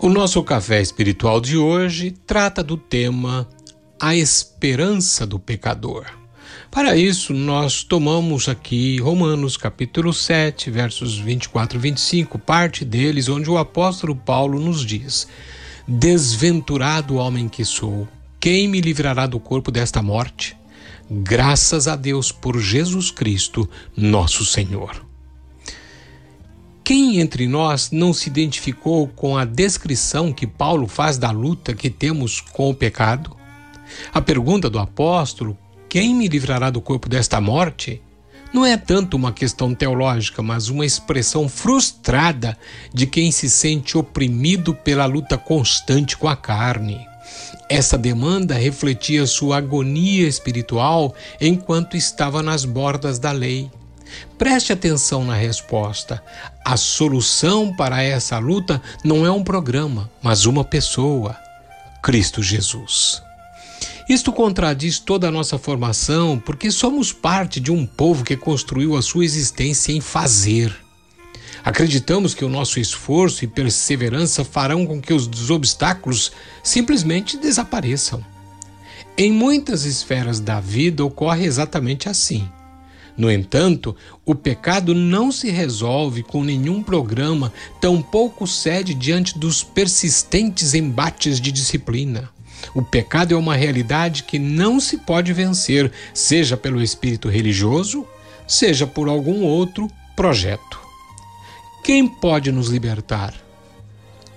[0.00, 3.48] O nosso café espiritual de hoje trata do tema
[4.00, 6.06] A Esperança do Pecador.
[6.70, 13.50] Para isso, nós tomamos aqui Romanos capítulo 7, versos 24 e 25, parte deles, onde
[13.50, 15.26] o apóstolo Paulo nos diz:
[15.86, 18.06] Desventurado homem que sou,
[18.38, 20.56] quem me livrará do corpo desta morte?
[21.10, 25.07] Graças a Deus por Jesus Cristo, nosso Senhor.
[26.88, 31.90] Quem entre nós não se identificou com a descrição que Paulo faz da luta que
[31.90, 33.36] temos com o pecado?
[34.10, 35.54] A pergunta do apóstolo,
[35.86, 38.00] quem me livrará do corpo desta morte?
[38.54, 42.56] Não é tanto uma questão teológica, mas uma expressão frustrada
[42.90, 47.06] de quem se sente oprimido pela luta constante com a carne.
[47.68, 53.70] Essa demanda refletia sua agonia espiritual enquanto estava nas bordas da lei.
[54.36, 56.22] Preste atenção na resposta.
[56.64, 61.36] A solução para essa luta não é um programa, mas uma pessoa:
[62.02, 63.22] Cristo Jesus.
[64.08, 69.02] Isto contradiz toda a nossa formação, porque somos parte de um povo que construiu a
[69.02, 70.74] sua existência em fazer.
[71.62, 78.24] Acreditamos que o nosso esforço e perseverança farão com que os obstáculos simplesmente desapareçam.
[79.16, 82.48] Em muitas esferas da vida ocorre exatamente assim.
[83.18, 90.72] No entanto, o pecado não se resolve com nenhum programa, tampouco cede diante dos persistentes
[90.72, 92.30] embates de disciplina.
[92.72, 98.06] O pecado é uma realidade que não se pode vencer, seja pelo espírito religioso,
[98.46, 100.78] seja por algum outro projeto.
[101.82, 103.47] Quem pode nos libertar?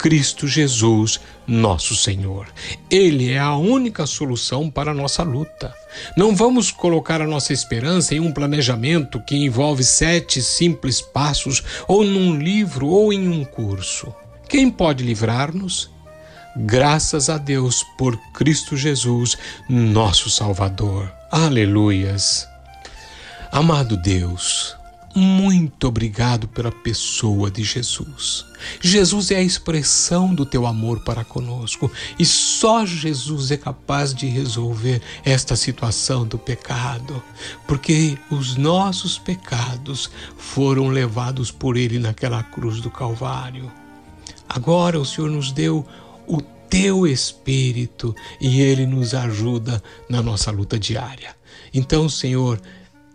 [0.00, 2.46] Cristo Jesus, nosso Senhor.
[2.90, 5.74] Ele é a única solução para a nossa luta.
[6.16, 12.02] Não vamos colocar a nossa esperança em um planejamento que envolve sete simples passos, ou
[12.02, 14.10] num livro, ou em um curso.
[14.48, 15.90] Quem pode livrar-nos?
[16.56, 19.36] Graças a Deus por Cristo Jesus,
[19.68, 21.12] nosso Salvador.
[21.30, 22.48] Aleluias.
[23.52, 24.74] Amado Deus,
[25.14, 28.44] muito obrigado pela pessoa de Jesus.
[28.80, 34.26] Jesus é a expressão do teu amor para conosco e só Jesus é capaz de
[34.26, 37.22] resolver esta situação do pecado,
[37.66, 43.70] porque os nossos pecados foram levados por ele naquela cruz do Calvário.
[44.48, 45.86] Agora o Senhor nos deu
[46.26, 51.34] o teu espírito e ele nos ajuda na nossa luta diária.
[51.74, 52.60] Então, Senhor,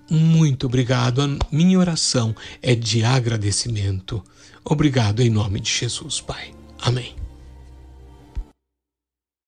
[0.09, 1.21] muito obrigado.
[1.21, 4.23] A minha oração é de agradecimento.
[4.63, 6.53] Obrigado em nome de Jesus, Pai.
[6.81, 7.24] Amém.